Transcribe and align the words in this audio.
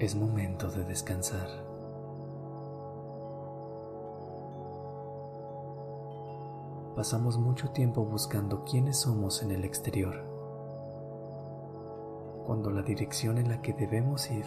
Es 0.00 0.14
momento 0.14 0.70
de 0.70 0.82
descansar. 0.84 1.46
Pasamos 6.96 7.36
mucho 7.36 7.68
tiempo 7.72 8.06
buscando 8.06 8.64
quiénes 8.64 8.96
somos 8.96 9.42
en 9.42 9.50
el 9.50 9.62
exterior, 9.62 10.14
cuando 12.46 12.70
la 12.70 12.80
dirección 12.80 13.36
en 13.36 13.50
la 13.50 13.60
que 13.60 13.74
debemos 13.74 14.30
ir 14.30 14.46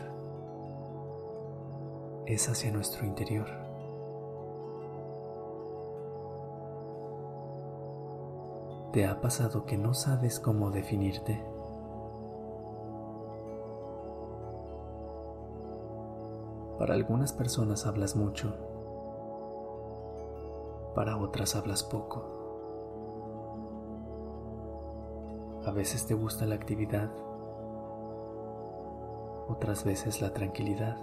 es 2.25 2.49
hacia 2.49 2.71
nuestro 2.71 3.05
interior. 3.05 3.45
¿Te 8.91 9.05
ha 9.05 9.21
pasado 9.21 9.65
que 9.65 9.77
no 9.77 9.93
sabes 9.93 10.39
cómo 10.39 10.71
definirte? 10.71 11.52
Para 16.83 16.95
algunas 16.95 17.31
personas 17.31 17.87
hablas 17.87 18.13
mucho, 18.13 18.53
para 20.93 21.15
otras 21.15 21.55
hablas 21.55 21.81
poco. 21.81 22.25
A 25.65 25.71
veces 25.71 26.05
te 26.05 26.13
gusta 26.13 26.45
la 26.45 26.55
actividad, 26.55 27.09
otras 29.47 29.85
veces 29.85 30.21
la 30.21 30.33
tranquilidad. 30.33 30.97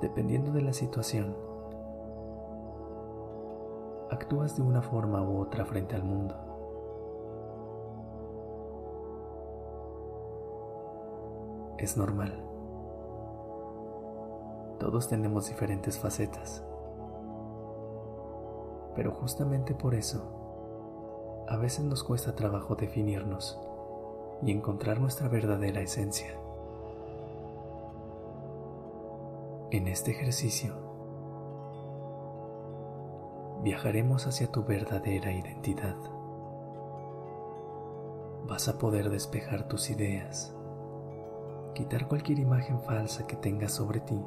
Dependiendo 0.00 0.50
de 0.50 0.62
la 0.62 0.72
situación, 0.72 1.36
actúas 4.10 4.56
de 4.56 4.62
una 4.62 4.82
forma 4.82 5.22
u 5.22 5.38
otra 5.38 5.64
frente 5.64 5.94
al 5.94 6.02
mundo. 6.02 6.34
Es 11.78 11.96
normal. 11.96 12.55
Todos 14.78 15.08
tenemos 15.08 15.48
diferentes 15.48 15.98
facetas. 15.98 16.62
Pero 18.94 19.10
justamente 19.12 19.74
por 19.74 19.94
eso, 19.94 21.44
a 21.48 21.56
veces 21.56 21.84
nos 21.84 22.04
cuesta 22.04 22.34
trabajo 22.34 22.74
definirnos 22.74 23.58
y 24.42 24.50
encontrar 24.50 25.00
nuestra 25.00 25.28
verdadera 25.28 25.80
esencia. 25.80 26.38
En 29.70 29.88
este 29.88 30.10
ejercicio, 30.10 30.74
viajaremos 33.62 34.26
hacia 34.26 34.52
tu 34.52 34.62
verdadera 34.64 35.32
identidad. 35.32 35.96
Vas 38.46 38.68
a 38.68 38.78
poder 38.78 39.08
despejar 39.08 39.68
tus 39.68 39.88
ideas, 39.88 40.54
quitar 41.74 42.08
cualquier 42.08 42.40
imagen 42.40 42.80
falsa 42.82 43.26
que 43.26 43.36
tengas 43.36 43.72
sobre 43.72 44.00
ti 44.00 44.22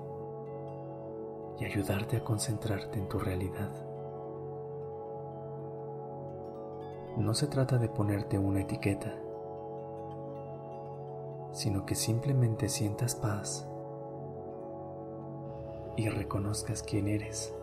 y 1.60 1.66
ayudarte 1.66 2.18
a 2.18 2.24
concentrarte 2.24 3.00
en 3.00 3.08
tu 3.08 3.20
realidad. 3.20 3.70
No 7.18 7.34
se 7.34 7.48
trata 7.48 7.78
de 7.78 7.90
ponerte 7.90 8.38
una 8.38 8.62
etiqueta, 8.62 9.14
sino 11.52 11.86
que 11.86 11.96
simplemente 11.96 12.70
sientas 12.70 13.16
paz 13.16 13.68
y 15.98 16.08
reconozcas 16.08 16.82
quién 16.84 17.08
eres 17.08 17.54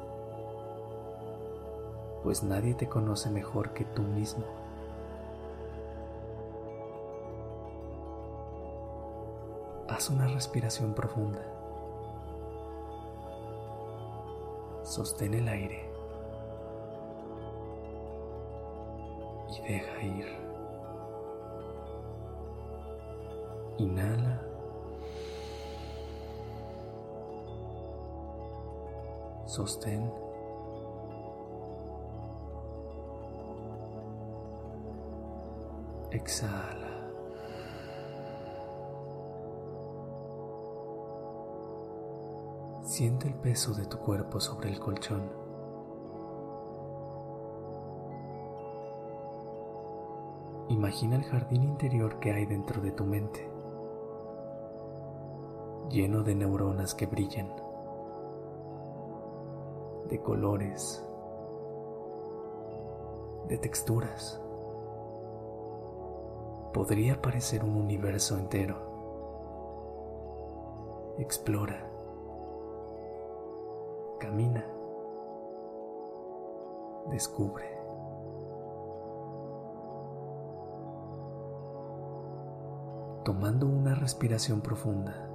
pues 2.26 2.42
nadie 2.42 2.74
te 2.74 2.88
conoce 2.88 3.30
mejor 3.30 3.72
que 3.72 3.84
tú 3.84 4.02
mismo. 4.02 4.44
Haz 9.88 10.10
una 10.10 10.26
respiración 10.26 10.92
profunda. 10.92 11.55
Sostén 14.86 15.34
el 15.34 15.48
aire 15.48 15.90
y 19.50 19.72
deja 19.72 20.02
ir. 20.04 20.26
Inhala. 23.78 24.40
Sostén. 29.46 30.08
Exhala. 36.12 36.85
Siente 42.86 43.26
el 43.26 43.34
peso 43.34 43.74
de 43.74 43.84
tu 43.84 43.98
cuerpo 43.98 44.38
sobre 44.38 44.70
el 44.70 44.78
colchón. 44.78 45.28
Imagina 50.68 51.16
el 51.16 51.24
jardín 51.24 51.64
interior 51.64 52.20
que 52.20 52.30
hay 52.30 52.46
dentro 52.46 52.80
de 52.80 52.92
tu 52.92 53.04
mente, 53.04 53.50
lleno 55.90 56.22
de 56.22 56.36
neuronas 56.36 56.94
que 56.94 57.06
brillan, 57.06 57.52
de 60.08 60.20
colores, 60.22 61.04
de 63.48 63.58
texturas 63.58 64.40
podría 66.72 67.20
parecer 67.20 67.64
un 67.64 67.76
universo 67.76 68.38
entero. 68.38 68.76
Explora. 71.18 71.85
Camina. 74.18 74.64
Descubre. 77.10 77.64
Tomando 83.24 83.66
una 83.66 83.94
respiración 83.94 84.60
profunda. 84.62 85.28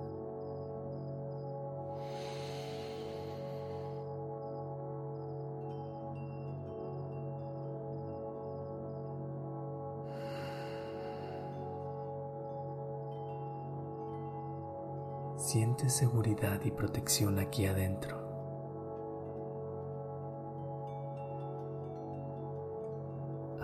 Siente 15.37 15.89
seguridad 15.89 16.61
y 16.63 16.71
protección 16.71 17.37
aquí 17.37 17.65
adentro. 17.65 18.30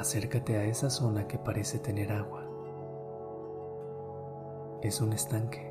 Acércate 0.08 0.56
a 0.56 0.64
esa 0.64 0.90
zona 0.90 1.28
que 1.28 1.38
parece 1.38 1.80
tener 1.80 2.14
agua. 2.14 2.46
Es 4.82 5.02
un 5.02 5.12
estanque. 5.12 5.70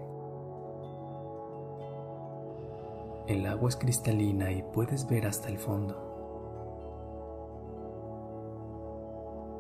El 3.28 3.46
agua 3.46 3.70
es 3.70 3.76
cristalina 3.76 4.52
y 4.52 4.62
puedes 4.62 5.08
ver 5.08 5.26
hasta 5.26 5.49
el 5.49 5.56
fondo. 5.58 5.96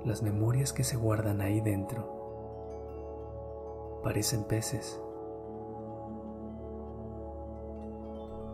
Las 0.04 0.20
memorias 0.22 0.74
que 0.74 0.84
se 0.84 0.98
guardan 0.98 1.40
ahí 1.40 1.62
dentro 1.62 2.14
parecen 4.02 4.44
peces. 4.44 5.00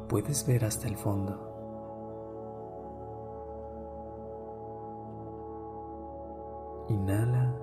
puedes 0.09 0.47
ver 0.47 0.65
hasta 0.67 0.87
el 0.87 0.97
fondo. 0.97 1.52
Inhala. 6.93 7.55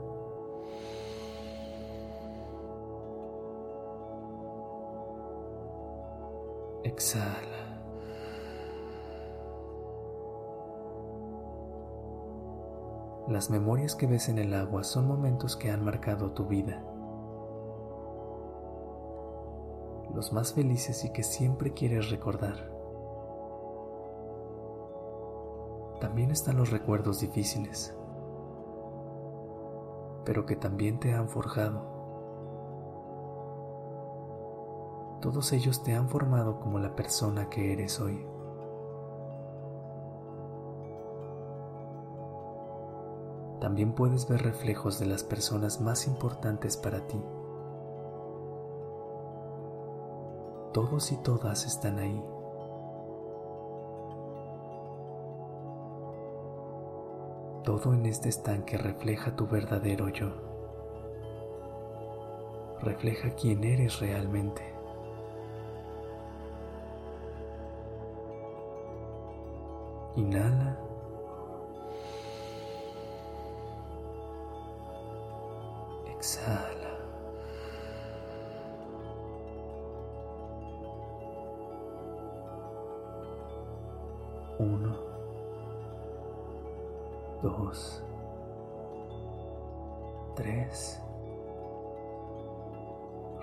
Exhala. 6.84 7.36
Las 13.28 13.50
memorias 13.50 13.96
que 13.96 14.08
ves 14.08 14.30
en 14.30 14.40
el 14.40 14.54
agua 14.54 14.84
son 14.84 15.08
momentos 15.08 15.56
que 15.56 15.70
han 15.70 15.84
marcado 15.84 16.32
tu 16.32 16.46
vida. 16.46 16.84
los 20.14 20.34
más 20.34 20.54
felices 20.54 21.06
y 21.06 21.12
que 21.12 21.24
siempre 21.24 21.74
quieres 21.74 22.10
recordar. 22.10 22.70
También 26.02 26.32
están 26.32 26.58
los 26.58 26.72
recuerdos 26.72 27.20
difíciles, 27.20 27.96
pero 30.30 30.46
que 30.46 30.56
también 30.56 31.00
te 31.00 31.12
han 31.12 31.28
forjado. 31.28 31.82
Todos 35.22 35.52
ellos 35.54 35.82
te 35.82 35.96
han 35.96 36.08
formado 36.08 36.60
como 36.60 36.78
la 36.78 36.96
persona 36.96 37.50
que 37.50 37.74
eres 37.74 38.00
hoy. 38.00 38.24
También 43.60 43.96
puedes 43.96 44.30
ver 44.30 44.44
reflejos 44.44 45.00
de 45.00 45.08
las 45.08 45.24
personas 45.24 45.82
más 45.82 46.06
importantes 46.06 46.78
para 46.78 47.08
ti. 47.08 47.20
Todos 50.74 51.12
y 51.12 51.18
todas 51.24 51.66
están 51.66 51.98
ahí. 51.98 52.24
Todo 57.64 57.94
en 57.94 58.06
este 58.06 58.30
estanque 58.30 58.78
refleja 58.78 59.36
tu 59.36 59.48
verdadero 59.48 60.10
yo. 60.10 60.32
Refleja 62.82 63.32
quién 63.32 63.64
eres 63.64 64.00
realmente. 64.00 64.64
Inhala. 70.16 70.78
Exhala. 76.08 76.98
Uno, 84.58 85.09
dos, 87.42 88.04
tres. 90.36 91.02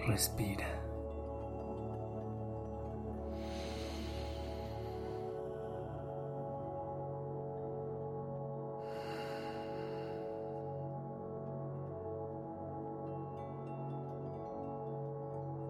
Respira. 0.07 0.67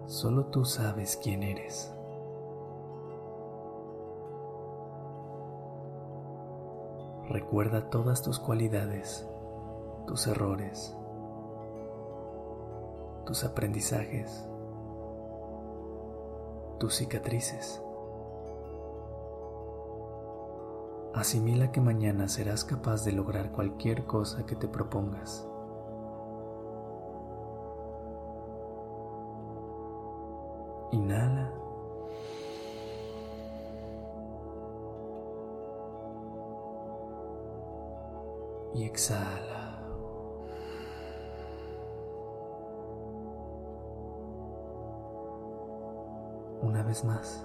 Solo 0.05 0.45
tú 0.45 0.65
sabes 0.65 1.19
quién 1.21 1.43
eres. 1.43 1.96
Recuerda 7.37 7.91
todas 7.91 8.23
tus 8.23 8.39
cualidades, 8.39 9.29
tus 10.07 10.25
errores, 10.25 10.97
tus 13.27 13.43
aprendizajes, 13.43 14.43
tus 16.79 16.95
cicatrices. 16.95 17.79
Asimila 21.13 21.71
que 21.71 21.79
mañana 21.79 22.27
serás 22.27 22.65
capaz 22.65 23.05
de 23.05 23.11
lograr 23.11 23.51
cualquier 23.51 24.07
cosa 24.07 24.43
que 24.47 24.55
te 24.55 24.67
propongas. 24.67 25.47
Inhala. 30.91 31.66
Y 38.77 38.83
exhala. 38.83 39.81
Una 46.61 46.83
vez 46.83 47.03
más. 47.03 47.43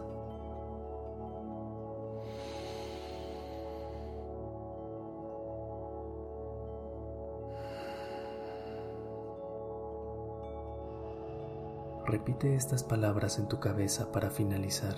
Repite 12.04 12.54
estas 12.54 12.84
palabras 12.84 13.38
en 13.38 13.48
tu 13.48 13.58
cabeza 13.58 14.12
para 14.12 14.28
finalizar. 14.28 14.96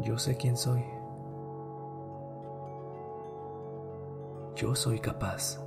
Yo 0.00 0.16
sé 0.16 0.38
quién 0.38 0.56
soy. 0.56 0.82
Yo 4.60 4.74
soy 4.74 4.98
capaz. 4.98 5.58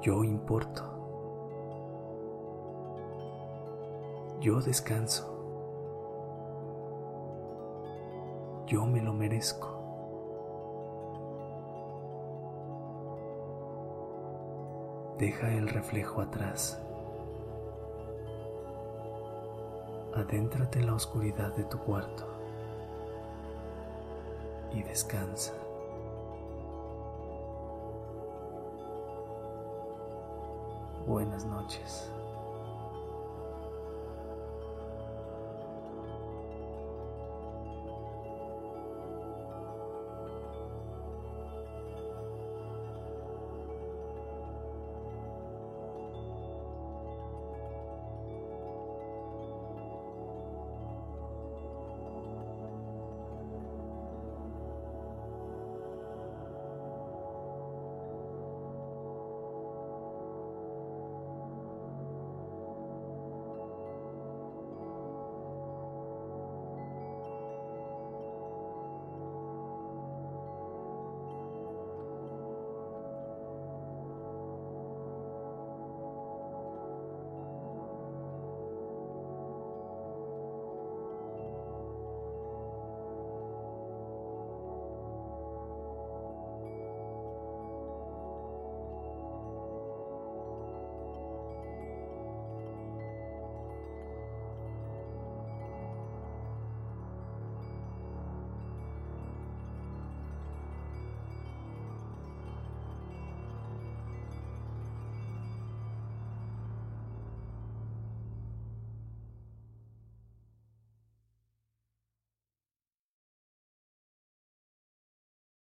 Yo 0.00 0.24
importo. 0.24 0.82
Yo 4.40 4.62
descanso. 4.62 5.26
Yo 8.66 8.86
me 8.86 9.02
lo 9.02 9.12
merezco. 9.12 9.68
Deja 15.18 15.52
el 15.52 15.68
reflejo 15.68 16.22
atrás. 16.22 16.82
Adéntrate 20.14 20.78
en 20.78 20.86
la 20.86 20.94
oscuridad 20.94 21.54
de 21.56 21.64
tu 21.64 21.78
cuarto 21.80 22.27
y 24.78 24.82
descansa. 24.84 25.52
Buenas 31.06 31.44
noches. 31.44 32.10